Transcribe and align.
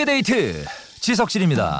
2시의 0.00 0.06
데이트 0.06 0.64
지석진입니다. 1.00 1.78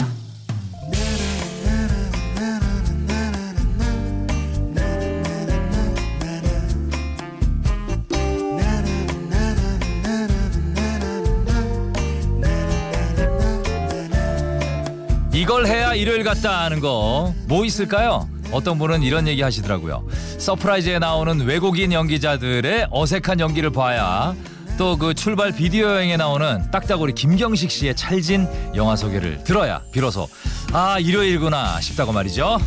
이걸 15.32 15.66
해야 15.66 15.94
일요일 15.94 16.24
같다 16.24 16.64
하는 16.64 16.80
거 16.80 17.32
뭐 17.46 17.64
있을까요? 17.64 18.28
어떤 18.52 18.78
분은 18.78 19.02
이런 19.02 19.26
얘기 19.28 19.42
하시더라고요. 19.42 20.06
서프라이즈에 20.38 20.98
나오는 21.00 21.40
외국인 21.40 21.92
연기자들의 21.92 22.86
어색한 22.90 23.40
연기를 23.40 23.70
봐야 23.70 24.34
또 24.80 24.96
그 24.96 25.12
출발 25.12 25.52
비디오 25.52 25.88
여행에 25.88 26.16
나오는 26.16 26.70
딱따구리 26.70 27.12
김경식 27.12 27.70
씨의 27.70 27.94
찰진 27.94 28.48
영화 28.74 28.96
소개를 28.96 29.44
들어야 29.44 29.82
비로소 29.92 30.26
아 30.72 30.98
일요일구나 30.98 31.82
싶다고 31.82 32.12
말이죠. 32.12 32.58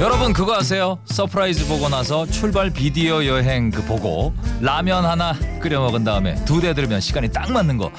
여러분 0.00 0.32
그거 0.32 0.54
아세요? 0.56 0.98
서프라이즈 1.06 1.66
보고 1.68 1.88
나서 1.88 2.26
출발 2.26 2.70
비디오 2.70 3.24
여행 3.24 3.70
그 3.70 3.82
보고 3.84 4.34
라면 4.60 5.04
하나 5.04 5.32
끓여 5.60 5.80
먹은 5.80 6.04
다음에 6.04 6.34
두 6.44 6.60
대 6.60 6.74
들으면 6.74 7.00
시간이 7.00 7.32
딱 7.32 7.50
맞는 7.50 7.76
거. 7.78 7.90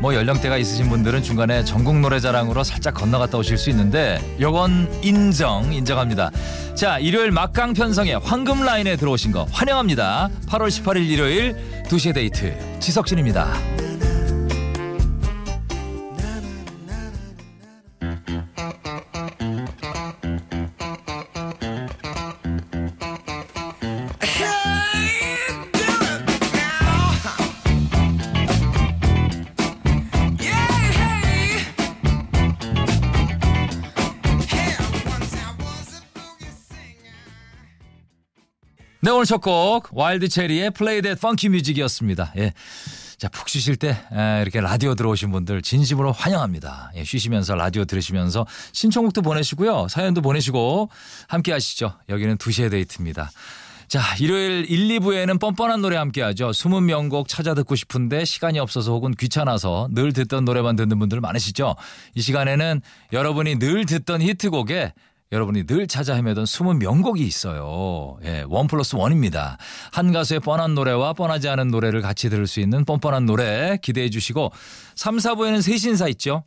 뭐 0.00 0.14
연령대가 0.14 0.56
있으신 0.58 0.88
분들은 0.88 1.22
중간에 1.22 1.64
전국 1.64 1.98
노래자랑으로 2.00 2.64
살짝 2.64 2.94
건너갔다 2.94 3.38
오실 3.38 3.56
수 3.58 3.70
있는데 3.70 4.20
요건 4.40 4.88
인정 5.02 5.72
인정합니다. 5.72 6.30
자 6.74 6.98
일요일 6.98 7.30
막강 7.30 7.74
편성의 7.74 8.20
황금 8.20 8.64
라인에 8.64 8.96
들어오신 8.96 9.32
거 9.32 9.46
환영합니다. 9.50 10.30
8월 10.48 10.68
18일 10.68 11.08
일요일 11.08 11.56
2시의 11.88 12.14
데이트 12.14 12.54
지석진입니다. 12.80 13.93
오늘 39.24 39.26
첫 39.26 39.40
곡 39.40 39.88
와일드 39.92 40.28
체리의 40.28 40.72
Play 40.72 41.00
That 41.00 41.18
Funky 41.18 41.48
Music이었습니다. 41.48 42.34
예. 42.36 42.52
자, 43.16 43.28
푹 43.30 43.48
쉬실 43.48 43.76
때 43.76 43.96
에, 44.12 44.42
이렇게 44.42 44.60
라디오 44.60 44.94
들어오신 44.94 45.32
분들 45.32 45.62
진심으로 45.62 46.12
환영합니다. 46.12 46.92
예, 46.96 47.04
쉬시면서 47.04 47.54
라디오 47.54 47.86
들으시면서 47.86 48.46
신청곡도 48.72 49.22
보내시고요. 49.22 49.88
사연도 49.88 50.20
보내시고 50.20 50.90
함께 51.26 51.52
하시죠. 51.52 51.94
여기는 52.10 52.36
2시의 52.36 52.70
데이트입니다. 52.70 53.30
자, 53.88 54.02
일요일 54.20 54.66
1, 54.68 55.00
2부에는 55.00 55.40
뻔뻔한 55.40 55.80
노래 55.80 55.96
함께 55.96 56.20
하죠. 56.20 56.52
숨은 56.52 56.84
명곡 56.84 57.26
찾아 57.28 57.54
듣고 57.54 57.76
싶은데 57.76 58.26
시간이 58.26 58.58
없어서 58.58 58.92
혹은 58.92 59.12
귀찮아서 59.14 59.88
늘 59.92 60.12
듣던 60.12 60.44
노래만 60.44 60.76
듣는 60.76 60.98
분들 60.98 61.22
많으시죠? 61.22 61.76
이 62.14 62.20
시간에는 62.20 62.82
여러분이 63.14 63.58
늘 63.58 63.86
듣던 63.86 64.20
히트곡에 64.20 64.92
여러분이 65.34 65.64
늘 65.66 65.88
찾아 65.88 66.14
헤매던 66.14 66.46
숨은 66.46 66.78
명곡이 66.78 67.20
있어요. 67.26 68.16
예, 68.24 68.44
원 68.46 68.68
플러스 68.68 68.94
원입니다. 68.94 69.58
한 69.90 70.12
가수의 70.12 70.38
뻔한 70.38 70.76
노래와 70.76 71.12
뻔하지 71.12 71.48
않은 71.48 71.68
노래를 71.68 72.02
같이 72.02 72.30
들을 72.30 72.46
수 72.46 72.60
있는 72.60 72.84
뻔뻔한 72.84 73.26
노래 73.26 73.76
기대해 73.82 74.10
주시고 74.10 74.52
3, 74.94 75.16
4부에는 75.16 75.60
새 75.60 75.76
신사 75.76 76.06
있죠. 76.08 76.44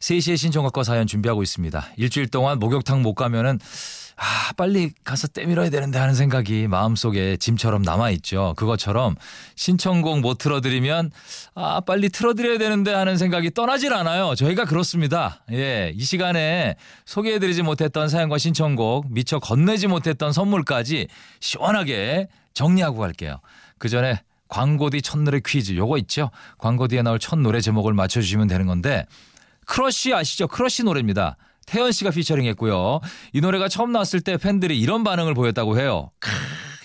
3시에 0.00 0.38
신청곡과 0.38 0.84
사연 0.84 1.06
준비하고 1.06 1.42
있습니다. 1.42 1.88
일주일 1.98 2.28
동안 2.28 2.58
목욕탕 2.58 3.02
못 3.02 3.14
가면은 3.14 3.58
아, 4.22 4.52
빨리 4.52 4.92
가서 5.02 5.28
때밀어야 5.28 5.70
되는데 5.70 5.98
하는 5.98 6.14
생각이 6.14 6.68
마음속에 6.68 7.38
짐처럼 7.38 7.80
남아있죠. 7.80 8.52
그것처럼 8.58 9.16
신청곡 9.56 10.20
못 10.20 10.36
틀어드리면 10.36 11.10
아, 11.54 11.80
빨리 11.80 12.10
틀어드려야 12.10 12.58
되는데 12.58 12.92
하는 12.92 13.16
생각이 13.16 13.52
떠나질 13.52 13.94
않아요. 13.94 14.34
저희가 14.34 14.66
그렇습니다. 14.66 15.42
예. 15.52 15.92
이 15.94 16.04
시간에 16.04 16.76
소개해드리지 17.06 17.62
못했던 17.62 18.10
사연과 18.10 18.36
신청곡, 18.36 19.10
미처 19.10 19.38
건네지 19.38 19.86
못했던 19.86 20.34
선물까지 20.34 21.08
시원하게 21.40 22.28
정리하고 22.52 22.98
갈게요. 22.98 23.40
그 23.78 23.88
전에 23.88 24.20
광고 24.48 24.90
뒤 24.90 25.00
첫 25.00 25.18
노래 25.20 25.40
퀴즈 25.40 25.76
요거 25.76 25.96
있죠? 25.98 26.30
광고 26.58 26.88
뒤에 26.88 27.00
나올 27.00 27.18
첫 27.18 27.38
노래 27.38 27.62
제목을 27.62 27.94
맞춰주시면 27.94 28.48
되는 28.48 28.66
건데 28.66 29.06
크러쉬 29.64 30.12
아시죠? 30.12 30.46
크러쉬 30.46 30.82
노래입니다. 30.82 31.38
태연 31.66 31.92
씨가 31.92 32.10
피처링했고요. 32.10 33.00
이 33.32 33.40
노래가 33.40 33.68
처음 33.68 33.92
나왔을 33.92 34.20
때 34.20 34.36
팬들이 34.36 34.78
이런 34.80 35.04
반응을 35.04 35.34
보였다고 35.34 35.78
해요. 35.78 36.10
크, 36.18 36.30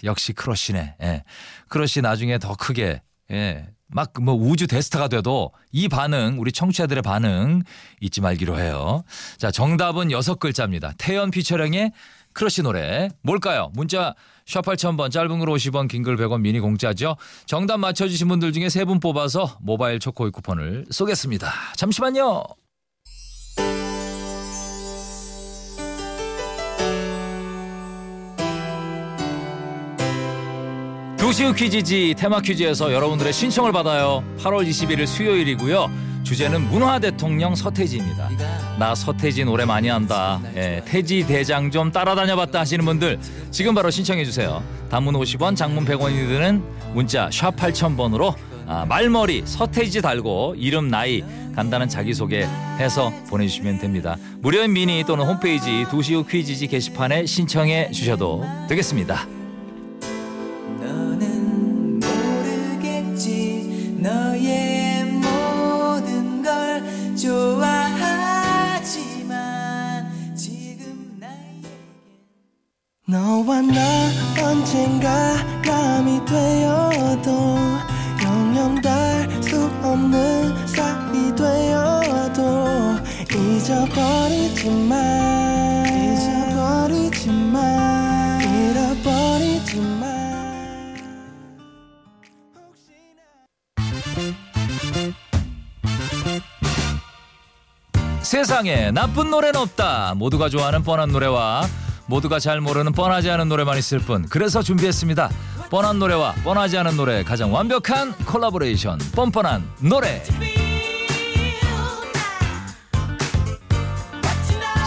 역시 0.03 0.33
크러쉬네. 0.33 0.95
예. 1.01 1.23
크러쉬 1.69 2.01
나중에 2.01 2.37
더 2.37 2.55
크게 2.55 3.01
예. 3.31 3.67
막 3.87 4.13
뭐 4.19 4.33
우주 4.35 4.67
대스타가 4.67 5.07
돼도 5.07 5.51
이 5.71 5.87
반응 5.87 6.37
우리 6.39 6.51
청취자들의 6.51 7.01
반응 7.03 7.61
잊지 8.01 8.19
말기로 8.21 8.59
해요. 8.59 9.03
자 9.37 9.51
정답은 9.51 10.11
여섯 10.11 10.39
글자입니다. 10.39 10.93
태연 10.97 11.31
피처링의 11.31 11.91
크러쉬 12.33 12.63
노래 12.63 13.09
뭘까요? 13.21 13.71
문자 13.73 14.13
샵 14.45 14.65
8000번 14.65 15.11
짧은 15.11 15.39
글 15.39 15.47
50원 15.47 15.87
긴 15.87 16.03
글 16.03 16.17
100원 16.17 16.41
미니 16.41 16.59
공짜죠. 16.59 17.15
정답 17.45 17.77
맞춰주신 17.77 18.27
분들 18.27 18.51
중에 18.53 18.69
세 18.69 18.85
분 18.85 18.99
뽑아서 18.99 19.57
모바일 19.61 19.99
초코이 19.99 20.31
쿠폰을 20.31 20.85
쏘겠습니다. 20.89 21.51
잠시만요. 21.75 22.43
도시의 31.25 31.55
퀴즈지 31.55 32.13
테마 32.15 32.39
퀴즈에서 32.39 32.93
여러분들의 32.93 33.33
신청을 33.33 33.71
받아요. 33.71 34.23
8월 34.37 34.69
21일 34.69 35.07
수요일이고요. 35.07 35.89
주제는 36.21 36.69
문화 36.69 36.99
대통령 36.99 37.55
서태지입니다. 37.55 38.29
나 38.77 38.93
서태지 38.93 39.43
노래 39.43 39.65
많이 39.65 39.87
한다. 39.87 40.39
예, 40.55 40.83
태지 40.85 41.25
대장 41.25 41.71
좀 41.71 41.91
따라다녀봤다 41.91 42.59
하시는 42.59 42.85
분들 42.85 43.19
지금 43.49 43.73
바로 43.73 43.89
신청해 43.89 44.23
주세요. 44.23 44.63
단문 44.91 45.15
50원, 45.15 45.55
장문 45.55 45.83
100원이 45.85 46.27
드는 46.27 46.63
문자 46.93 47.27
샵 47.31 47.55
8000번으로 47.55 48.35
아, 48.67 48.85
말머리 48.85 49.47
서태지 49.47 50.03
달고 50.03 50.53
이름 50.59 50.89
나이 50.89 51.23
간단한 51.55 51.89
자기소개 51.89 52.47
해서 52.77 53.11
보내주시면 53.29 53.79
됩니다. 53.79 54.15
무료인 54.41 54.73
미니 54.73 55.03
또는 55.03 55.25
홈페이지 55.25 55.87
도시의 55.89 56.23
퀴즈지 56.29 56.67
게시판에 56.67 57.25
신청해 57.25 57.89
주셔도 57.89 58.45
되겠습니다. 58.69 59.44
너와 73.15 73.61
나 73.61 73.79
언젠가 74.43 75.41
남이 75.63 76.25
되어도 76.25 77.55
영영 78.21 78.81
달수 78.81 79.71
없는 79.81 80.67
사이 80.67 81.33
되어도 81.33 82.97
잊어버리지 83.31 84.69
마 84.69 84.95
잊어버리지 85.87 87.31
마 87.31 88.37
잃어버리지 88.43 89.79
마 89.79 90.05
세상에 98.21 98.91
나쁜 98.91 99.29
노래는 99.29 99.61
없다. 99.61 100.15
모두가 100.15 100.49
좋아하는 100.49 100.83
뻔한 100.83 101.11
노래와 101.11 101.63
모두가 102.07 102.39
잘 102.39 102.61
모르는 102.61 102.91
뻔하지 102.91 103.29
않은 103.31 103.49
노래만 103.49 103.77
있을 103.77 103.99
뿐. 103.99 104.25
그래서 104.29 104.61
준비했습니다. 104.61 105.29
뻔한 105.69 105.99
노래와 105.99 106.33
뻔하지 106.43 106.77
않은 106.77 106.95
노래 106.95 107.23
가장 107.23 107.53
완벽한 107.53 108.13
콜라보레이션. 108.25 108.99
뻔뻔한 109.15 109.67
노래. 109.79 110.23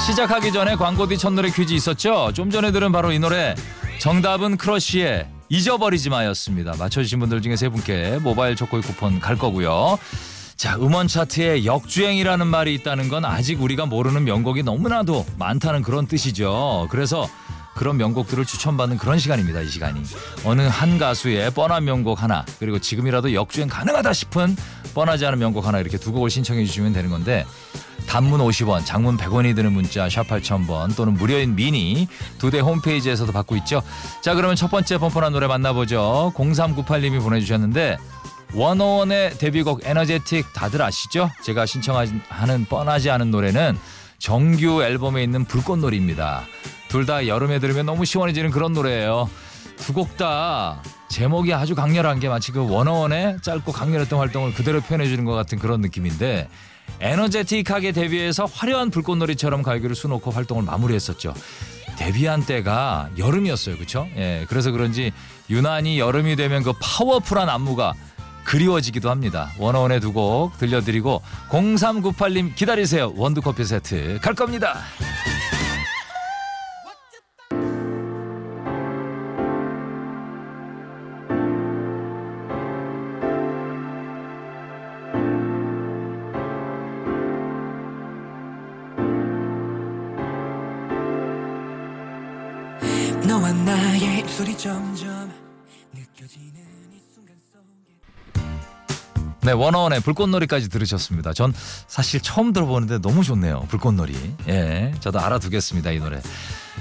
시작하기 0.06 0.52
전에 0.52 0.74
광고 0.76 1.06
뒤 1.06 1.18
첫노래 1.18 1.50
퀴즈 1.50 1.74
있었죠? 1.74 2.32
좀 2.32 2.50
전에 2.50 2.70
들은 2.72 2.92
바로 2.92 3.12
이 3.12 3.18
노래. 3.18 3.54
정답은 4.00 4.56
크러쉬의 4.56 5.28
잊어버리지 5.48 6.08
마였습니다. 6.08 6.74
맞춰주신 6.78 7.18
분들 7.20 7.42
중에 7.42 7.56
세 7.56 7.68
분께 7.68 8.18
모바일 8.22 8.54
초코이 8.54 8.80
쿠폰 8.80 9.18
갈 9.18 9.36
거고요. 9.36 9.98
자, 10.58 10.74
음원 10.74 11.06
차트에 11.06 11.64
역주행이라는 11.64 12.44
말이 12.48 12.74
있다는 12.74 13.08
건 13.08 13.24
아직 13.24 13.62
우리가 13.62 13.86
모르는 13.86 14.24
명곡이 14.24 14.64
너무나도 14.64 15.24
많다는 15.38 15.82
그런 15.82 16.08
뜻이죠. 16.08 16.88
그래서 16.90 17.28
그런 17.76 17.96
명곡들을 17.96 18.44
추천받는 18.44 18.98
그런 18.98 19.20
시간입니다. 19.20 19.60
이 19.60 19.68
시간이. 19.68 20.02
어느 20.44 20.62
한 20.62 20.98
가수의 20.98 21.52
뻔한 21.52 21.84
명곡 21.84 22.24
하나 22.24 22.44
그리고 22.58 22.80
지금이라도 22.80 23.34
역주행 23.34 23.68
가능하다 23.68 24.12
싶은 24.12 24.56
뻔하지 24.94 25.26
않은 25.26 25.38
명곡 25.38 25.64
하나 25.64 25.78
이렇게 25.78 25.96
두 25.96 26.10
곡을 26.10 26.28
신청해 26.28 26.64
주시면 26.64 26.92
되는 26.92 27.08
건데 27.08 27.46
단문 28.08 28.40
50원, 28.40 28.84
장문 28.84 29.16
100원이 29.16 29.54
드는 29.54 29.70
문자 29.70 30.08
샵 30.08 30.26
8000번 30.26 30.96
또는 30.96 31.14
무료인 31.14 31.54
미니 31.54 32.08
두 32.38 32.50
대 32.50 32.58
홈페이지에서도 32.58 33.30
받고 33.30 33.54
있죠. 33.58 33.80
자 34.22 34.34
그러면 34.34 34.56
첫 34.56 34.72
번째 34.72 34.98
뻔뻔한 34.98 35.32
노래 35.32 35.46
만나보죠. 35.46 36.32
0398님이 36.34 37.22
보내주셨는데 37.22 37.96
원어원의 38.54 39.38
데뷔곡 39.38 39.82
에너제틱 39.84 40.52
다들 40.52 40.82
아시죠? 40.82 41.30
제가 41.42 41.66
신청하는 41.66 42.64
뻔하지 42.68 43.10
않은 43.10 43.30
노래는 43.30 43.78
정규 44.18 44.82
앨범에 44.82 45.22
있는 45.22 45.44
불꽃놀이입니다. 45.44 46.44
둘 46.88 47.04
다 47.06 47.26
여름에 47.26 47.58
들으면 47.58 47.84
너무 47.86 48.04
시원해지는 48.04 48.50
그런 48.50 48.72
노래예요. 48.72 49.28
두 49.76 49.92
곡 49.92 50.16
다 50.16 50.82
제목이 51.08 51.52
아주 51.54 51.74
강렬한 51.74 52.18
게 52.18 52.28
마치 52.28 52.50
그 52.50 52.68
원어원의 52.68 53.38
짧고 53.42 53.70
강렬했던 53.72 54.18
활동을 54.18 54.54
그대로 54.54 54.80
표현해주는 54.80 55.24
것 55.24 55.32
같은 55.34 55.58
그런 55.58 55.80
느낌인데 55.80 56.48
에너제틱하게 57.00 57.92
데뷔해서 57.92 58.46
화려한 58.46 58.90
불꽃놀이처럼 58.90 59.62
갈기를 59.62 59.94
수놓고 59.94 60.30
활동을 60.30 60.64
마무리했었죠. 60.64 61.34
데뷔한 61.96 62.46
때가 62.46 63.10
여름이었어요. 63.18 63.76
그렇죠? 63.76 64.08
예. 64.16 64.46
그래서 64.48 64.70
그런지 64.70 65.12
유난히 65.50 65.98
여름이 65.98 66.36
되면 66.36 66.62
그 66.62 66.72
파워풀한 66.80 67.48
안무가 67.48 67.92
그리워지기도 68.48 69.10
합니다. 69.10 69.50
원어원의 69.58 70.00
두 70.00 70.12
곡 70.12 70.56
들려드리고 70.58 71.22
0398님 71.50 72.54
기다리세요. 72.54 73.12
원두커피 73.14 73.62
세트 73.64 74.18
갈 74.22 74.34
겁니다. 74.34 74.78
너와 93.26 93.52
나의 93.52 94.20
입술이 94.20 94.56
점점 94.56 95.30
느껴지는 95.92 96.77
네, 99.48 99.54
원어원의 99.54 100.00
불꽃놀이까지 100.00 100.68
들으셨습니다. 100.68 101.32
전 101.32 101.54
사실 101.86 102.20
처음 102.20 102.52
들어보는데 102.52 102.98
너무 102.98 103.24
좋네요. 103.24 103.64
불꽃놀이. 103.70 104.14
예, 104.46 104.92
저도 105.00 105.20
알아두겠습니다. 105.20 105.90
이 105.92 106.00
노래. 106.00 106.20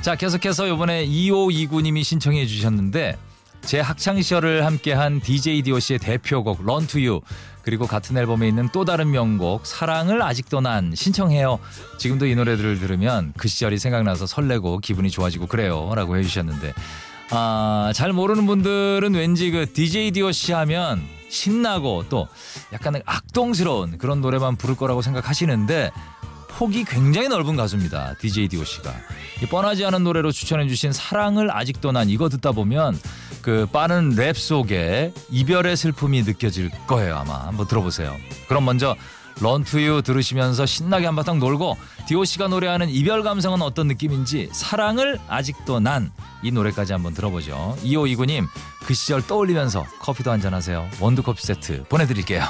자, 0.01 0.17
계속해서 0.17 0.67
이번에 0.67 1.07
2529님이 1.07 2.03
신청해 2.03 2.45
주셨는데 2.45 3.17
제 3.61 3.79
학창 3.79 4.21
시절을 4.21 4.65
함께한 4.65 5.21
DJ 5.21 5.61
DOC의 5.61 5.99
대표곡 5.99 6.59
You 6.93 7.21
그리고 7.61 7.87
같은 7.87 8.17
앨범에 8.17 8.49
있는 8.49 8.67
또 8.73 8.83
다른 8.83 9.11
명곡 9.11 9.65
사랑을 9.65 10.21
아직도 10.21 10.59
난 10.59 10.91
신청해요. 10.93 11.59
지금도 11.97 12.25
이 12.25 12.35
노래들을 12.35 12.79
들으면 12.79 13.31
그 13.37 13.47
시절이 13.47 13.79
생각나서 13.79 14.25
설레고 14.25 14.79
기분이 14.79 15.09
좋아지고 15.09 15.47
그래요 15.47 15.89
라고 15.95 16.17
해주셨는데 16.17 16.73
아, 17.29 17.91
잘 17.93 18.13
모르는 18.13 18.45
분들은 18.45 19.13
왠지 19.13 19.51
그 19.51 19.71
DJ 19.71 20.11
DOC 20.11 20.53
하면 20.53 21.01
신나고 21.29 22.05
또 22.09 22.27
약간 22.71 23.01
악동스러운 23.05 23.97
그런 23.97 24.21
노래만 24.21 24.55
부를 24.55 24.75
거라고 24.75 25.01
생각하시는데 25.01 25.91
폭이 26.49 26.85
굉장히 26.85 27.27
넓은 27.27 27.55
가수입니다. 27.55 28.15
DJ 28.19 28.47
DOC가. 28.47 28.91
이 29.43 29.45
뻔하지 29.45 29.85
않은 29.85 30.03
노래로 30.03 30.31
추천해주신 30.31 30.91
사랑을 30.91 31.55
아직도 31.55 31.91
난 31.91 32.09
이거 32.09 32.29
듣다 32.29 32.51
보면 32.51 32.99
그 33.41 33.67
빠른 33.71 34.09
랩 34.09 34.35
속에 34.35 35.13
이별의 35.29 35.77
슬픔이 35.77 36.23
느껴질 36.23 36.71
거예요 36.87 37.17
아마 37.17 37.45
한번 37.45 37.67
들어보세요. 37.67 38.15
그럼 38.47 38.65
먼저 38.65 38.95
런투유 39.41 40.01
들으시면서 40.03 40.65
신나게 40.65 41.05
한바탕 41.05 41.39
놀고 41.39 41.77
DOC가 42.07 42.47
노래하는 42.47 42.89
이별 42.89 43.23
감성은 43.23 43.61
어떤 43.61 43.87
느낌인지 43.87 44.49
사랑을 44.51 45.19
아직도 45.27 45.79
난 45.79 46.11
이 46.43 46.51
노래까지 46.51 46.93
한번 46.93 47.13
들어보죠. 47.13 47.75
2529님 47.83 48.45
그 48.85 48.93
시절 48.93 49.25
떠올리면서 49.25 49.85
커피도 49.99 50.31
한잔하세요. 50.31 50.87
원두커피 50.99 51.45
세트 51.45 51.83
보내드릴게요. 51.89 52.43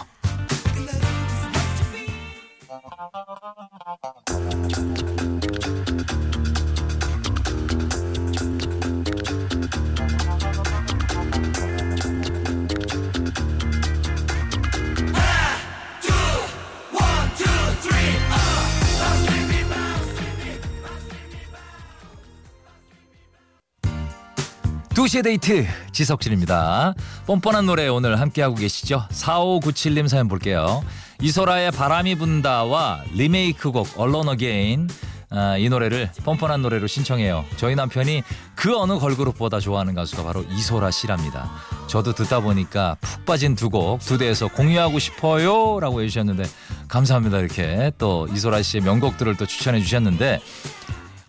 두시의 25.07 25.24
데이트 25.24 25.65
지석진입니다. 25.94 26.94
뻔뻔한 27.25 27.65
노래 27.65 27.88
오늘 27.88 28.19
함께하고 28.19 28.56
계시죠? 28.56 29.06
4597님 29.09 30.09
사연 30.09 30.27
볼게요. 30.27 30.83
이소라의 31.21 31.71
바람이 31.71 32.15
분다와 32.15 33.04
리메이크곡 33.13 34.00
Alone 34.01 34.27
Again 34.27 34.89
아, 35.30 35.57
이 35.57 35.69
노래를 35.69 36.09
뻔뻔한 36.25 36.62
노래로 36.62 36.88
신청해요. 36.88 37.45
저희 37.56 37.75
남편이 37.75 38.24
그 38.56 38.77
어느 38.77 38.98
걸그룹보다 39.00 39.59
좋아하는 39.62 39.94
가수가 39.95 40.24
바로 40.24 40.44
이소라 40.50 40.92
씨랍니다. 40.92 41.51
저도 41.88 42.12
듣다 42.13 42.42
보니까 42.42 42.98
푹 43.00 43.25
빠진 43.25 43.56
두 43.56 43.69
곡 43.69 44.00
두데에서 44.01 44.47
공유하고 44.50 45.00
싶어요 45.00 45.80
라고 45.80 46.01
해주셨는데 46.01 46.44
감사합니다 46.89 47.39
이렇게 47.39 47.92
또 47.98 48.27
이소라 48.33 48.62
씨의 48.62 48.83
명곡들을 48.83 49.38
또 49.38 49.45
추천해 49.45 49.80
주셨는데 49.80 50.42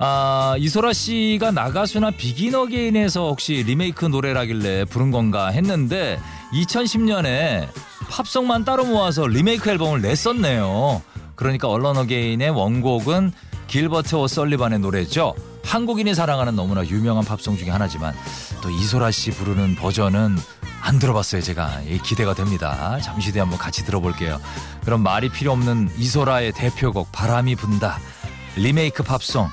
아, 0.01 0.55
이소라 0.59 0.93
씨가 0.93 1.51
나가수나 1.51 2.13
비긴 2.13 2.55
어게인에서 2.55 3.29
혹시 3.29 3.65
리메이크 3.67 4.05
노래라길래 4.07 4.85
부른 4.85 5.11
건가 5.11 5.49
했는데 5.49 6.21
2010년에 6.53 7.69
팝송만 8.09 8.65
따로 8.65 8.85
모아서 8.85 9.27
리메이크 9.27 9.69
앨범을 9.69 10.01
냈었네요. 10.01 11.03
그러니까 11.35 11.69
Alone 11.69 11.97
Again의 11.97 12.51
원곡은 12.51 13.33
길버트 13.67 14.15
오설리반의 14.15 14.79
노래죠. 14.79 15.35
한국인이 15.65 16.15
사랑하는 16.15 16.55
너무나 16.55 16.87
유명한 16.87 17.25
팝송 17.25 17.57
중에 17.57 17.69
하나지만 17.71 18.15
또 18.63 18.71
이소라 18.71 19.11
씨 19.11 19.33
부르는 19.33 19.75
버전은 19.75 20.37
안 20.81 20.99
들어봤어요 21.01 21.43
제가. 21.43 21.85
예, 21.87 21.99
기대가 21.99 22.35
됩니다. 22.35 22.99
잠시 23.03 23.33
뒤에 23.33 23.41
한번 23.41 23.59
같이 23.59 23.85
들어볼게요. 23.85 24.41
그럼 24.85 25.03
말이 25.03 25.29
필요 25.29 25.53
없는 25.53 25.91
이소라의 25.99 26.53
대표곡 26.53 27.11
바람이 27.11 27.57
분다. 27.57 27.99
리메이크 28.57 29.03
팝송 29.03 29.49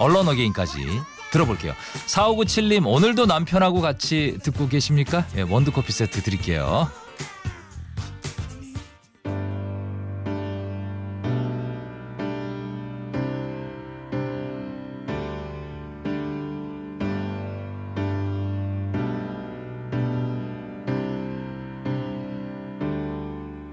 얼런 0.00 0.26
어게인까지 0.28 0.84
들어볼게요. 1.30 1.74
4597님 2.06 2.86
오늘도 2.86 3.26
남편하고 3.26 3.80
같이 3.80 4.38
듣고 4.42 4.68
계십니까? 4.68 5.24
예, 5.36 5.42
원두커피 5.42 5.92
세트 5.92 6.22
드릴게요. 6.22 6.90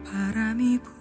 바람이 0.06 0.80
분다 0.80 0.97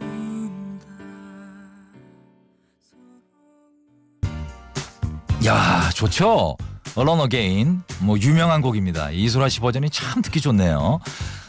야 5.47 5.91
좋죠? 5.95 6.57
Alone 6.97 7.21
Again 7.21 7.83
뭐 8.00 8.19
유명한 8.19 8.61
곡입니다. 8.62 9.11
이소라 9.12 9.49
씨 9.49 9.61
버전이 9.61 9.91
참 9.91 10.21
듣기 10.21 10.41
좋네요. 10.41 10.99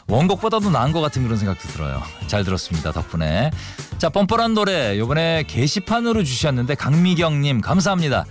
원곡보다도 0.07 0.69
나은 0.69 0.91
것 0.91 1.01
같은 1.01 1.23
그런 1.23 1.37
생각도 1.39 1.67
들어요. 1.69 2.03
잘 2.27 2.43
들었습니다 2.43 2.91
덕분에. 2.91 3.49
자 3.97 4.09
뻔뻔한 4.09 4.53
노래 4.53 4.99
요번에 4.99 5.45
게시판으로 5.47 6.23
주셨는데 6.23 6.75
강미경님 6.75 7.61
감사합니다. 7.61 8.25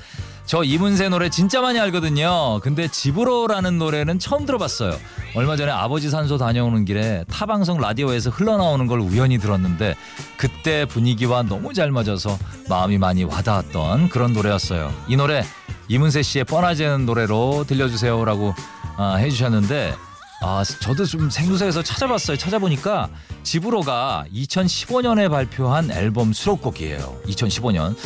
저 0.45 0.63
이문세 0.63 1.09
노래 1.09 1.29
진짜 1.29 1.61
많이 1.61 1.81
알거든요. 1.81 2.61
근데 2.61 2.87
집으로라는 2.87 3.79
노래는 3.79 4.21
처음 4.21 4.47
들어봤어요. 4.47 4.97
얼마 5.35 5.57
전에 5.57 5.73
아버지 5.73 6.09
산소 6.09 6.39
다녀오는 6.39 6.85
길에 6.85 7.25
타 7.29 7.45
방송 7.45 7.81
라디오에서 7.81 8.31
흘러나오는 8.31 8.87
걸 8.87 9.01
우연히 9.01 9.39
들었는데 9.39 9.97
그때 10.37 10.85
분위기와 10.85 11.43
너무 11.43 11.75
잘 11.75 11.91
맞아서 11.91 12.39
마음이 12.69 12.99
많이 12.99 13.25
와닿았던 13.25 14.09
그런 14.09 14.33
노래였어요. 14.33 14.95
이 15.09 15.17
노래 15.17 15.45
이문세 15.89 16.23
씨의 16.23 16.45
뻔하지 16.45 16.85
않은 16.85 17.07
노래로 17.07 17.65
들려주세요라고 17.67 18.55
아, 18.97 19.17
해주셨는데 19.17 19.95
아, 20.43 20.63
저도 20.65 21.07
좀 21.07 21.31
생소해서 21.31 21.83
찾아봤어요. 21.83 22.37
찾아보니까 22.37 23.09
집으로가 23.43 24.25
2015년에 24.35 25.31
발표한 25.31 25.91
앨범 25.91 26.33
수록곡이에요. 26.33 27.21
2015년 27.27 27.97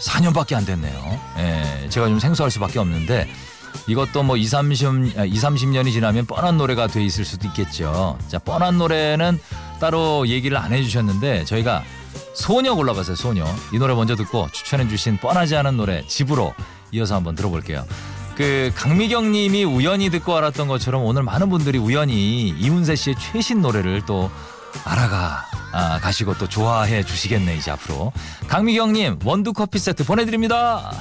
4년밖에 0.00 0.54
안 0.54 0.64
됐네요. 0.64 1.20
예, 1.38 1.88
제가 1.88 2.08
좀 2.08 2.18
생소할 2.18 2.50
수밖에 2.50 2.78
없는데 2.78 3.28
이것도 3.86 4.22
뭐 4.24 4.36
2, 4.36 4.44
30, 4.46 5.16
2, 5.26 5.38
30년이 5.38 5.92
지나면 5.92 6.26
뻔한 6.26 6.56
노래가 6.56 6.86
돼 6.88 7.04
있을 7.04 7.24
수도 7.24 7.46
있겠죠. 7.48 8.18
자, 8.26 8.38
뻔한 8.38 8.78
노래는 8.78 9.38
따로 9.78 10.26
얘기를 10.26 10.56
안 10.56 10.72
해주셨는데 10.72 11.44
저희가 11.44 11.84
소녀 12.34 12.74
골라봤어요. 12.74 13.14
소녀. 13.16 13.44
이 13.72 13.78
노래 13.78 13.94
먼저 13.94 14.16
듣고 14.16 14.48
추천해주신 14.50 15.18
뻔하지 15.18 15.56
않은 15.56 15.76
노래 15.76 16.04
집으로 16.06 16.52
이어서 16.92 17.14
한번 17.16 17.34
들어볼게요. 17.34 17.84
그 18.36 18.70
강미경 18.74 19.32
님이 19.32 19.64
우연히 19.64 20.10
듣고 20.10 20.36
알았던 20.36 20.68
것처럼 20.68 21.04
오늘 21.04 21.22
많은 21.22 21.48
분들이 21.48 21.78
우연히 21.78 22.48
이문세 22.48 22.94
씨의 22.94 23.16
최신 23.18 23.62
노래를 23.62 24.02
또 24.04 24.30
알아가 24.84 25.44
아, 25.72 25.98
가시고 26.00 26.36
또 26.38 26.46
좋아해 26.48 27.02
주시겠네 27.02 27.56
이제 27.56 27.70
앞으로 27.70 28.12
강미경 28.48 28.92
님 28.92 29.18
원두 29.24 29.52
커피 29.52 29.78
세트 29.78 30.04
보내드립니다. 30.04 30.92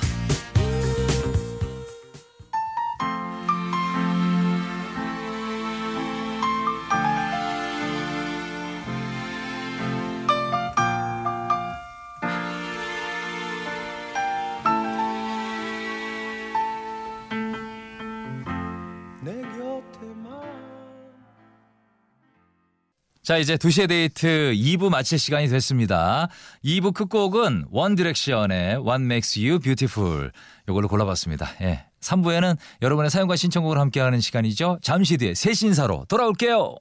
자 23.25 23.37
이제 23.37 23.57
2시의 23.57 23.89
데이트 23.89 24.53
2부 24.55 24.91
마칠 24.91 25.17
시간이 25.17 25.47
됐습니다. 25.47 26.27
2부 26.63 26.93
끝곡은 26.93 27.65
원 27.71 27.95
디렉션의 27.95 28.75
What 28.85 29.01
Makes 29.01 29.39
You 29.39 29.57
Beautiful 29.57 30.31
요걸로 30.69 30.87
골라봤습니다. 30.87 31.49
예. 31.61 31.85
3부에는 32.01 32.55
여러분의 32.83 33.09
사연과 33.09 33.35
신청곡을 33.35 33.79
함께하는 33.79 34.19
시간이죠. 34.21 34.77
잠시 34.83 35.17
뒤에 35.17 35.33
새 35.33 35.55
신사로 35.55 36.05
돌아올게요. 36.07 36.75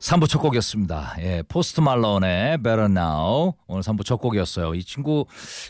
3부 0.00 0.28
첫 0.28 0.38
곡이었습니다. 0.38 1.16
예, 1.20 1.42
포스트 1.42 1.80
말론의 1.80 2.58
Better 2.58 2.86
Now 2.86 3.54
오늘 3.66 3.82
3부 3.82 4.04
첫 4.04 4.16
곡이었어요. 4.16 4.74
이 4.74 4.82
친구 4.82 5.26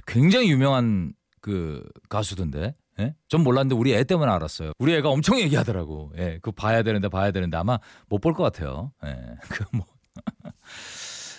굉장히 0.06 0.50
유명한 0.50 1.12
그 1.40 1.82
가수던데. 2.08 2.74
예? 3.00 3.14
전 3.28 3.42
몰랐는데 3.42 3.76
우리 3.76 3.94
애 3.94 4.02
때문에 4.02 4.30
알았어요. 4.32 4.72
우리 4.78 4.92
애가 4.94 5.08
엄청 5.08 5.38
얘기하더라고. 5.40 6.12
예, 6.18 6.38
그 6.42 6.50
봐야 6.50 6.82
되는데 6.82 7.08
봐야 7.08 7.30
되는데 7.30 7.56
아마 7.56 7.78
못 8.08 8.20
볼 8.20 8.32
것 8.34 8.42
같아요. 8.42 8.92
예, 9.06 9.16
그 9.48 9.64
뭐. 9.72 9.86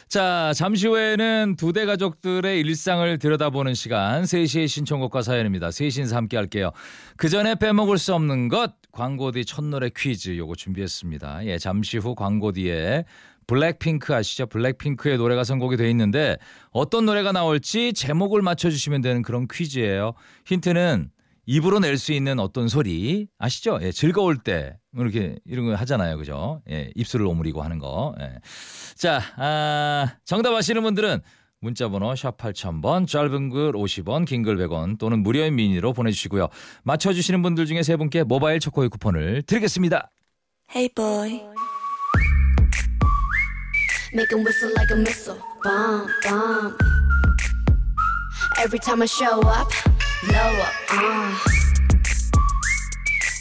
자, 0.07 0.53
잠시 0.55 0.87
후에는 0.87 1.55
두 1.55 1.71
대 1.71 1.85
가족들의 1.85 2.59
일상을 2.61 3.19
들여다보는 3.19 3.75
시간 3.75 4.23
3시의 4.23 4.67
신청곡과 4.67 5.21
사연입니다. 5.21 5.69
세신사 5.69 6.15
함께 6.17 6.35
할게요. 6.35 6.71
그 7.15 7.29
전에 7.29 7.53
빼먹을 7.55 7.99
수 7.99 8.15
없는 8.15 8.47
것 8.47 8.73
광고 8.91 9.31
뒤 9.31 9.45
첫노래 9.45 9.91
퀴즈 9.95 10.35
요거 10.37 10.55
준비했습니다. 10.55 11.45
예, 11.45 11.57
잠시 11.59 11.97
후 11.99 12.15
광고 12.15 12.51
뒤에 12.51 13.05
블랙핑크 13.49 14.13
아시죠? 14.13 14.45
블랙핑크의 14.45 15.17
노래가 15.17 15.43
선곡이 15.43 15.75
돼 15.75 15.89
있는데 15.89 16.37
어떤 16.69 17.07
노래가 17.07 17.31
나올지 17.31 17.93
제목을 17.93 18.43
맞춰주시면 18.43 19.01
되는 19.01 19.23
그런 19.23 19.47
퀴즈예요. 19.51 20.13
힌트는 20.45 21.09
입으로 21.47 21.79
낼 21.79 21.97
수 21.97 22.13
있는 22.13 22.37
어떤 22.39 22.67
소리 22.67 23.25
아시죠? 23.39 23.79
예, 23.81 23.91
즐거울 23.91 24.37
때 24.37 24.77
이렇게 24.95 25.35
이런 25.45 25.65
거 25.65 25.73
하잖아요, 25.73 26.17
그죠? 26.17 26.61
예, 26.69 26.91
입술을 26.95 27.25
오므리고 27.25 27.63
하는 27.63 27.79
거. 27.79 28.13
예. 28.21 28.33
자, 28.95 29.19
아, 29.37 30.15
정답 30.25 30.53
아시는 30.53 30.83
분들은 30.83 31.19
문자번호 31.59 32.15
샵 32.15 32.37
8000번, 32.37 33.07
짧은 33.07 33.49
글 33.49 33.71
50원, 33.73 34.27
긴 34.27 34.43
글 34.43 34.57
100원 34.57 34.99
또는 34.99 35.23
무료인 35.23 35.55
미니로 35.55 35.93
보내주시고요. 35.93 36.49
맞춰주시는 36.83 37.41
분들 37.41 37.65
중에 37.65 37.81
세 37.81 37.97
분께 37.97 38.21
모바일 38.23 38.59
초코의 38.59 38.89
쿠폰을 38.89 39.41
드리겠습니다. 39.41 40.11
Hey 40.73 40.87
boy. 40.93 41.58
Make 44.11 44.31
him 44.31 44.43
whistle 44.43 44.71
like 44.75 44.89
a 44.89 44.95
missile. 44.95 45.37
Bomb, 45.63 46.09
bomb. 46.23 46.75
Every 48.57 48.79
time 48.79 49.03
I 49.03 49.05
show 49.05 49.39
up, 49.41 49.71
blow 50.23 50.35
up. 50.35 50.73
Uh. 50.89 51.37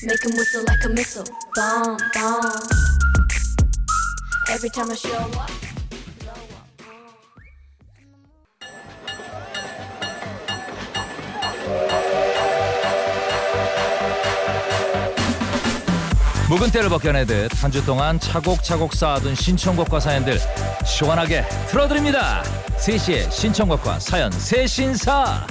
Make 0.02 0.22
him 0.22 0.37
whistle 0.37 0.64
like 0.66 0.84
a 0.84 0.88
missile. 0.90 1.25
Bomb, 1.54 1.96
bomb. 2.12 2.68
Every 4.50 4.68
time 4.68 4.90
I 4.90 4.94
show 4.94 5.16
up. 5.16 5.67
묵은 16.49 16.71
때를 16.71 16.88
벗겨내듯 16.88 17.62
한 17.62 17.71
주 17.71 17.85
동안 17.85 18.19
차곡차곡 18.19 18.95
쌓아둔 18.95 19.35
신청곡과 19.35 20.00
사연들 20.00 20.38
시원하게 20.85 21.45
틀어드립니다. 21.69 22.43
3시에 22.78 23.31
신청곡과 23.31 23.99
사연 24.00 24.31
새신사. 24.33 25.47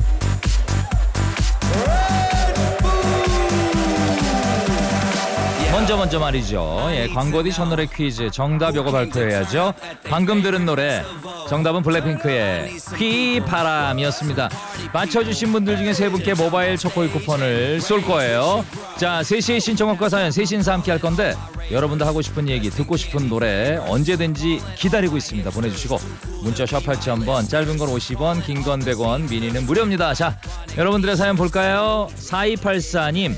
먼저 5.87 5.95
먼저 5.95 6.19
말이죠. 6.19 6.87
예, 6.91 7.07
광고 7.07 7.41
뒤 7.43 7.49
첫 7.49 7.63
노래 7.69 7.85
퀴즈 7.85 8.29
정답 8.29 8.75
요거 8.75 8.91
발표해야죠. 8.91 9.73
방금 10.09 10.41
들은 10.41 10.65
노래 10.65 11.01
정답은 11.47 11.81
블랙핑크의 11.81 12.75
휘바람이었습니다. 12.97 14.49
맞춰주신 14.91 15.53
분들 15.53 15.77
중에 15.77 15.93
세 15.93 16.09
분께 16.09 16.33
모바일 16.33 16.75
초코이 16.77 17.07
쿠폰을 17.07 17.79
쏠 17.79 18.01
거예요. 18.01 18.65
자, 18.97 19.21
3시에 19.21 19.61
신청곡과 19.61 20.09
사연 20.09 20.29
세신사 20.29 20.73
함께 20.73 20.91
할 20.91 20.99
건데 20.99 21.33
여러분도 21.71 22.05
하고 22.05 22.21
싶은 22.21 22.49
얘기 22.49 22.69
듣고 22.69 22.97
싶은 22.97 23.29
노래 23.29 23.77
언제든지 23.87 24.59
기다리고 24.75 25.15
있습니다. 25.15 25.49
보내주시고 25.51 25.97
문자 26.43 26.65
샵 26.65 26.83
8000번 26.83 27.47
짧은 27.47 27.77
건 27.77 27.87
50원 27.87 28.45
긴 28.45 28.61
건 28.61 28.81
100원 28.81 29.29
미니는 29.29 29.65
무료입니다. 29.65 30.13
자, 30.13 30.37
여러분들의 30.77 31.15
사연 31.15 31.37
볼까요? 31.37 32.09
4284님 32.17 33.37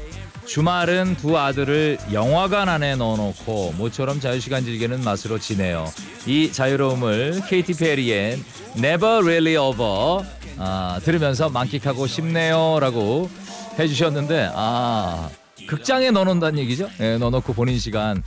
주말은 0.50 1.15
두 1.18 1.38
아들을 1.38 2.00
영화관 2.12 2.70
안에 2.70 2.96
넣어놓고 2.96 3.75
모처럼 3.77 4.20
자유시간 4.20 4.63
즐기는 4.63 5.00
맛으로 5.03 5.38
지내요. 5.38 5.86
이 6.25 6.51
자유로움을 6.51 7.44
케이티 7.48 7.74
페리의 7.74 8.39
Never 8.75 9.20
Really 9.24 9.58
Over 9.58 10.27
아, 10.58 11.00
들으면서 11.03 11.50
만끽하고 11.50 12.08
싶네요라고 12.08 13.29
해주셨는데 13.77 14.50
아 14.56 15.29
극장에 15.69 16.11
넣어놓는다는 16.11 16.59
얘기죠. 16.59 16.89
예, 16.99 17.17
넣어놓고 17.17 17.53
본인 17.53 17.77
시간 17.79 18.21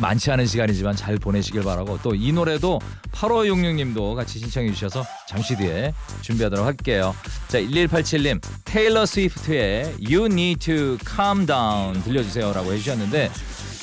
많지 0.00 0.30
않은 0.30 0.46
시간이지만 0.46 0.96
잘 0.96 1.16
보내시길 1.16 1.62
바라고 1.62 1.98
또 2.02 2.14
이 2.14 2.32
노래도 2.32 2.80
8566님도 3.12 4.14
같이 4.14 4.38
신청해 4.38 4.72
주셔서 4.72 5.04
잠시 5.28 5.56
뒤에 5.56 5.92
준비하도록 6.22 6.64
할게요. 6.64 7.14
자 7.48 7.58
1187님 7.60 8.40
테일러 8.64 9.04
스위프트의 9.06 9.96
You 10.08 10.26
Need 10.26 10.64
to 10.66 10.96
Calm 11.06 11.46
Down 11.46 12.02
들려주세요라고 12.04 12.72
해주셨는데 12.72 13.30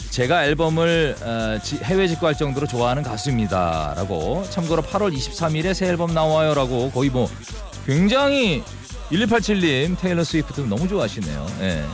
제가 0.09 0.45
앨범을 0.45 1.15
어, 1.21 1.59
지- 1.63 1.77
해외 1.83 2.07
직구할 2.07 2.35
정도로 2.35 2.65
좋아하는 2.65 3.03
가수입니다라고 3.03 4.45
참고로 4.49 4.81
8월 4.81 5.15
23일에 5.15 5.73
새 5.75 5.87
앨범 5.87 6.13
나와요라고 6.13 6.91
거의 6.91 7.09
뭐 7.11 7.29
굉장히 7.85 8.63
1187님 9.11 9.97
테일러 9.99 10.23
스위프트 10.23 10.61
너무 10.61 10.87
좋아하시네요. 10.87 11.47
예. 11.61 11.85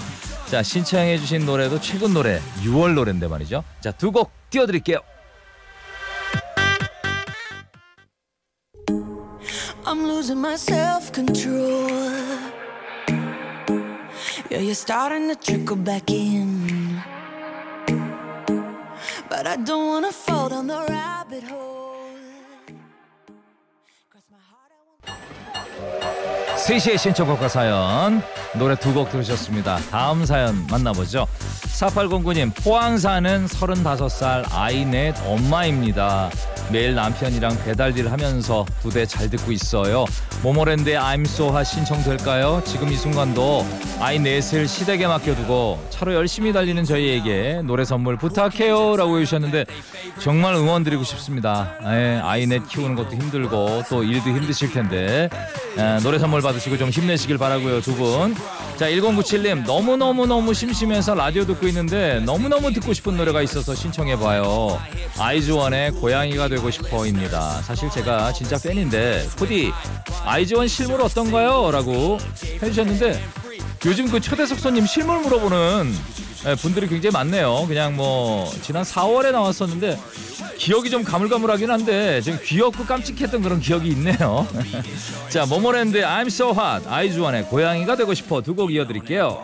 자 0.50 0.62
신청해 0.62 1.18
주신 1.18 1.46
노래도 1.46 1.80
최근 1.82 2.14
노래 2.14 2.40
6월 2.64 2.94
노래인데 2.94 3.28
말이죠. 3.28 3.64
자 3.82 3.92
두 3.92 4.12
곡 4.12 4.32
띄워드릴게요. 4.50 5.00
Hole. 21.50 21.85
3시의 26.68 26.98
신청곡과 26.98 27.48
사연 27.48 28.22
노래 28.56 28.76
두 28.76 28.94
곡 28.94 29.10
들으셨습니다. 29.12 29.78
다음 29.92 30.26
사연 30.26 30.66
만나보죠. 30.68 31.28
4809님 31.80 32.52
포항 32.64 32.98
사는 32.98 33.46
35살 33.46 34.46
아이 34.52 34.86
넷 34.86 35.14
엄마입니다. 35.28 36.30
매일 36.72 36.96
남편이랑 36.96 37.56
배달일 37.64 38.12
하면서 38.12 38.66
두 38.82 38.90
대 38.90 39.06
잘 39.06 39.30
듣고 39.30 39.52
있어요. 39.52 40.06
모모랜드의 40.42 40.98
I'm 40.98 41.22
so 41.26 41.50
hot 41.50 41.66
신청될까요? 41.70 42.64
지금 42.66 42.90
이 42.92 42.96
순간도 42.96 43.66
아이 44.00 44.18
넷을 44.18 44.68
시댁에 44.68 45.06
맡겨두고 45.08 45.86
차로 45.92 46.14
열심히 46.14 46.54
달리는 46.54 46.84
저희에게 46.84 47.62
노래 47.66 47.84
선물 47.86 48.18
부탁해요 48.18 48.96
라고 48.96 49.18
해주셨는데 49.20 49.66
정말 50.20 50.56
응원드리고 50.56 51.04
싶습니다. 51.04 51.74
예, 51.84 52.20
아이 52.24 52.48
넷 52.48 52.66
키우는 52.68 52.96
것도 52.96 53.12
힘들고 53.12 53.84
또 53.90 54.04
일도 54.04 54.30
힘드실 54.30 54.72
텐데 54.72 55.30
예, 55.78 56.00
노래 56.02 56.18
선물 56.20 56.42
받으시고 56.42 56.78
좀 56.78 56.90
힘내시길 56.90 57.38
바라고요 57.38 57.82
두 57.82 57.96
분. 57.96 58.36
자 58.78 58.90
1097님 58.90 59.66
너무너무너무 59.66 60.54
심심해서 60.54 61.16
라디오 61.16 61.46
듣고 61.46 61.68
있는데 61.68 62.20
너무너무 62.22 62.72
듣고 62.74 62.94
싶은 62.94 63.18
노래가 63.18 63.42
있어서 63.42 63.76
신청해봐요. 63.76 64.80
아이즈원의 65.18 65.92
고양이가 65.92 66.48
되고 66.48 66.70
싶어입니다. 66.72 67.62
사실 67.62 67.90
제가 67.90 68.32
진짜 68.34 68.58
팬인데 68.58 69.28
코디 69.38 69.72
아이즈원 70.26 70.68
실물 70.68 71.02
어떤가요? 71.02 71.72
라고 71.72 72.18
해주셨는데 72.62 73.22
요즘 73.86 74.10
그 74.10 74.20
초대석 74.20 74.60
손님 74.60 74.86
실물 74.86 75.20
물어보는 75.20 75.94
예, 76.48 76.56
분들이 76.56 76.88
굉장히 76.88 77.12
많네요. 77.12 77.66
그냥 77.68 77.96
뭐 77.96 78.50
지난 78.62 78.84
4월에 78.84 79.32
나왔었는데 79.32 79.98
기억이 80.58 80.90
좀 80.90 81.04
가물가물하긴 81.04 81.70
한데 81.70 82.22
좀 82.22 82.38
귀엽고 82.44 82.86
깜찍했던 82.86 83.42
그런 83.42 83.60
기억이 83.60 83.90
있네요. 83.90 84.48
자 85.30 85.46
모모랜드의 85.46 86.04
I'm 86.04 86.28
So 86.28 86.50
Hot, 86.52 86.88
아이즈원의 86.88 87.46
고양이가 87.46 87.96
되고 87.96 88.14
싶어 88.14 88.42
두 88.42 88.56
곡 88.56 88.72
이어드릴게요. 88.74 89.44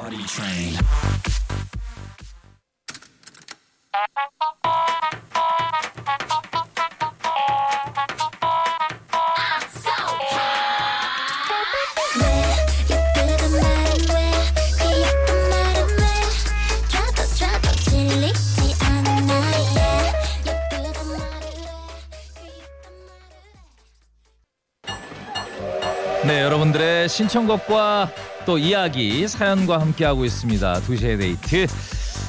신청곡과 27.12 28.10
또 28.46 28.58
이야기 28.58 29.28
사연과 29.28 29.80
함께하고 29.82 30.24
있습니다. 30.26 30.74
2시의 30.82 31.20
데이트. 31.20 31.68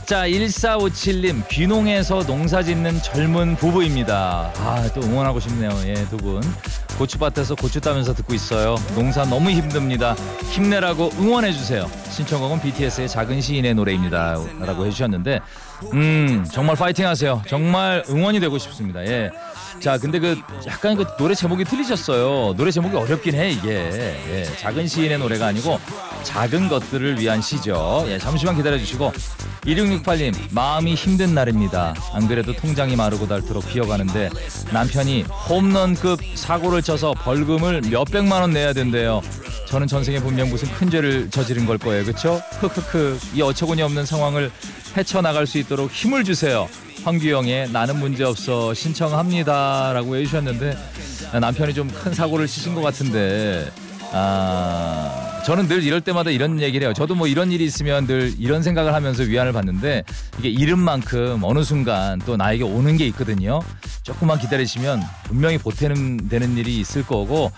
자 0.04 0.26
1457님 0.26 1.48
귀농에서 1.48 2.24
농사 2.26 2.62
짓는 2.62 3.00
젊은 3.02 3.54
부부입니다. 3.56 4.52
아 4.56 4.88
또 4.94 5.00
응원하고 5.02 5.38
싶네요. 5.40 5.70
예두 5.86 6.16
분. 6.18 6.42
고추밭에서 6.98 7.54
고추 7.54 7.80
따면서 7.80 8.12
듣고 8.12 8.34
있어요. 8.34 8.74
농사 8.94 9.24
너무 9.24 9.50
힘듭니다. 9.50 10.14
힘내라고 10.50 11.10
응원해 11.18 11.52
주세요. 11.52 11.88
신청곡은 12.10 12.60
BTS의 12.60 13.08
작은 13.08 13.40
시인의 13.40 13.74
노래입니다. 13.74 14.36
라고 14.60 14.84
해주셨는데 14.86 15.40
음 15.92 16.44
정말 16.50 16.76
파이팅 16.76 17.06
하세요. 17.06 17.42
정말 17.48 18.04
응원이 18.08 18.40
되고 18.40 18.58
싶습니다. 18.58 19.04
예. 19.06 19.30
자 19.80 19.98
근데 19.98 20.18
그 20.18 20.38
약간 20.66 20.96
그 20.96 21.04
노래 21.18 21.34
제목이 21.34 21.64
틀리셨어요. 21.64 22.54
노래 22.56 22.70
제목이 22.70 22.96
어렵긴 22.96 23.34
해 23.34 23.50
이게. 23.50 23.70
예, 24.30 24.44
작은 24.58 24.86
시인의 24.86 25.18
노래가 25.18 25.46
아니고 25.46 25.80
작은 26.22 26.68
것들을 26.68 27.18
위한 27.18 27.42
시죠. 27.42 28.04
예, 28.08 28.18
잠시만 28.18 28.56
기다려 28.56 28.78
주시고 28.78 29.12
1668님 29.64 30.34
마음이 30.50 30.94
힘든 30.94 31.34
날입니다. 31.34 31.94
안 32.12 32.28
그래도 32.28 32.52
통장이 32.54 32.96
마르고 32.96 33.26
닳도록 33.26 33.66
비어가는데 33.66 34.30
남편이 34.72 35.22
홈런급 35.48 36.20
사고를 36.34 36.82
쳐서 36.82 37.12
벌금을 37.14 37.82
몇백만 37.90 38.42
원 38.42 38.52
내야 38.52 38.72
된대요. 38.72 39.20
저는 39.66 39.86
전생에 39.86 40.20
분명 40.20 40.50
무슨 40.50 40.68
큰 40.72 40.90
죄를 40.90 41.30
저지른 41.30 41.64
걸 41.64 41.78
거예요. 41.78 42.04
그렇죠? 42.04 42.42
크크크. 42.60 43.18
이 43.34 43.40
어처구니 43.42 43.82
없는 43.82 44.04
상황을 44.04 44.50
헤쳐나갈 44.96 45.46
수 45.46 45.58
있도록 45.58 45.90
힘을 45.90 46.24
주세요. 46.24 46.68
황규영의 47.04 47.70
나는 47.72 47.96
문제없어 47.98 48.74
신청합니다라고 48.74 50.16
해주셨는데 50.16 50.76
남편이 51.40 51.74
좀 51.74 51.88
큰 51.88 52.14
사고를 52.14 52.46
치신 52.46 52.74
것 52.74 52.80
같은데 52.82 53.70
아 54.14 55.42
저는 55.46 55.66
늘 55.68 55.82
이럴 55.82 56.00
때마다 56.00 56.30
이런 56.30 56.60
얘기를 56.60 56.86
해요. 56.86 56.94
저도 56.94 57.14
뭐 57.14 57.26
이런 57.26 57.50
일이 57.50 57.64
있으면 57.64 58.06
늘 58.06 58.32
이런 58.38 58.62
생각을 58.62 58.94
하면서 58.94 59.22
위안을 59.22 59.52
받는데 59.52 60.04
이게 60.38 60.48
이름만큼 60.48 61.40
어느 61.42 61.64
순간 61.64 62.20
또 62.24 62.36
나에게 62.36 62.62
오는 62.62 62.96
게 62.96 63.06
있거든요. 63.08 63.60
조금만 64.02 64.38
기다리시면 64.38 65.02
분명히 65.24 65.58
보태는 65.58 66.28
되는 66.28 66.56
일이 66.56 66.78
있을 66.78 67.04
거고 67.04 67.50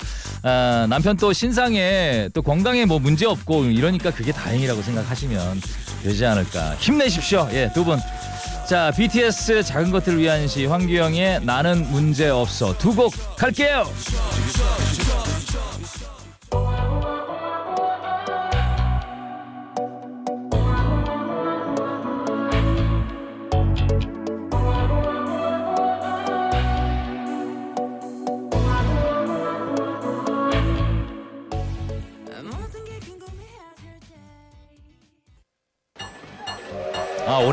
아, 0.42 0.86
남편 0.88 1.16
또 1.16 1.32
신상에 1.32 2.28
또 2.32 2.42
건강에 2.42 2.84
뭐 2.84 2.98
문제 2.98 3.26
없고 3.26 3.64
이러니까 3.66 4.10
그게 4.10 4.32
다행이라고 4.32 4.80
생각하시면 4.82 5.60
되지 6.02 6.24
않을까. 6.24 6.74
힘내십시오. 6.76 7.48
예, 7.52 7.70
두 7.74 7.84
분. 7.84 7.98
자, 8.68 8.90
BTS 8.96 9.62
작은 9.62 9.90
것들을 9.90 10.18
위한 10.18 10.48
시 10.48 10.64
황규영의 10.64 11.40
나는 11.44 11.90
문제 11.90 12.30
없어 12.30 12.76
두 12.78 12.94
곡 12.94 13.12
갈게요. 13.36 13.84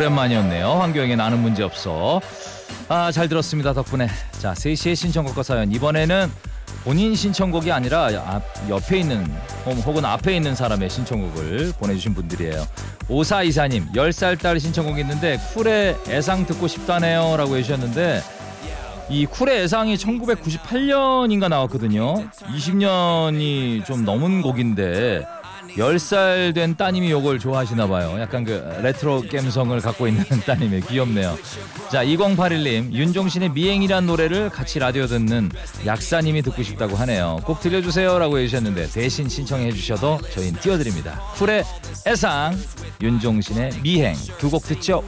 오랜만이었네요. 0.01 0.67
황교영의 0.67 1.15
나는 1.15 1.39
문제 1.39 1.61
없어. 1.63 2.19
아, 2.89 3.11
잘 3.11 3.29
들었습니다. 3.29 3.73
덕분에. 3.73 4.07
자, 4.39 4.53
3시의 4.53 4.95
신청곡과 4.95 5.43
사연. 5.43 5.71
이번에는 5.71 6.31
본인 6.83 7.13
신청곡이 7.15 7.71
아니라 7.71 8.07
앞, 8.25 8.41
옆에 8.67 8.99
있는 8.99 9.23
혹- 9.65 9.77
혹은 9.85 10.03
앞에 10.03 10.35
있는 10.35 10.55
사람의 10.55 10.89
신청곡을 10.89 11.73
보내주신 11.79 12.15
분들이에요. 12.15 12.65
오사 13.09 13.43
이사님, 13.43 13.89
10살 13.93 14.39
딸 14.39 14.59
신청곡이 14.59 15.01
있는데 15.01 15.37
쿨의 15.53 15.95
애상 16.09 16.45
듣고 16.47 16.67
싶다네요. 16.67 17.35
라고 17.37 17.55
해주셨는데 17.57 18.23
이 19.09 19.25
쿨의 19.27 19.63
애상이 19.63 19.95
1998년인가 19.97 21.47
나왔거든요. 21.49 22.15
20년이 22.55 23.85
좀 23.85 24.03
넘은 24.03 24.41
곡인데 24.41 25.21
10살 25.77 26.53
된 26.53 26.75
따님이 26.75 27.11
요걸 27.11 27.39
좋아하시나 27.39 27.87
봐요. 27.87 28.17
약간 28.19 28.43
그 28.43 28.51
레트로 28.81 29.23
감성을 29.31 29.79
갖고 29.79 30.07
있는 30.07 30.23
따님이 30.45 30.81
귀엽네요. 30.81 31.37
자, 31.91 32.03
2081님, 32.03 32.91
윤종신의 32.93 33.49
미행이란 33.51 34.05
노래를 34.05 34.49
같이 34.49 34.79
라디오 34.79 35.07
듣는 35.07 35.49
약사님이 35.85 36.41
듣고 36.41 36.63
싶다고 36.63 36.95
하네요. 36.97 37.39
꼭 37.45 37.59
들려주세요라고 37.59 38.39
해주셨는데 38.39 38.87
대신 38.89 39.29
신청해 39.29 39.71
주셔도 39.71 40.19
저희는 40.33 40.59
띄워드립니다. 40.59 41.19
쿨의 41.35 41.63
애상, 42.07 42.57
윤종신의 43.01 43.71
미행 43.81 44.15
두 44.37 44.49
곡 44.51 44.63
듣죠. 44.63 45.03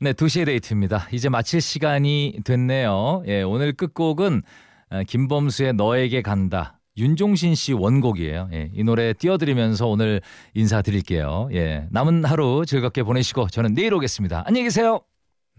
네, 0.00 0.12
2시의 0.12 0.46
데이트입니다. 0.46 1.08
이제 1.10 1.28
마칠 1.28 1.60
시간이 1.60 2.40
됐네요. 2.44 3.24
예, 3.26 3.42
오늘 3.42 3.72
끝곡은 3.72 4.42
어, 4.90 5.02
김범수의 5.02 5.74
너에게 5.74 6.22
간다. 6.22 6.78
윤종신 6.96 7.56
씨 7.56 7.72
원곡이에요. 7.72 8.48
예, 8.52 8.70
이 8.74 8.84
노래 8.84 9.12
띄워드리면서 9.12 9.88
오늘 9.88 10.20
인사드릴게요. 10.54 11.48
예, 11.52 11.88
남은 11.90 12.24
하루 12.24 12.64
즐겁게 12.64 13.02
보내시고 13.02 13.48
저는 13.48 13.74
내일 13.74 13.92
오겠습니다. 13.94 14.44
안녕히 14.46 14.64
계세요. 14.66 15.00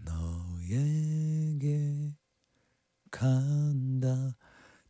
너에게 0.06 1.68
간다 3.10 4.34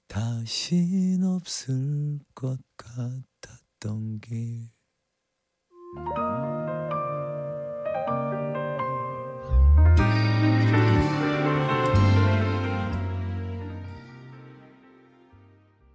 다신 0.07 1.25
없을 1.25 2.21
것 2.37 2.57
같았던 2.77 4.21
길 4.21 4.69